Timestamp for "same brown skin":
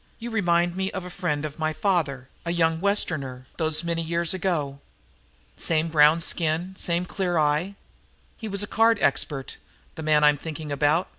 5.57-6.75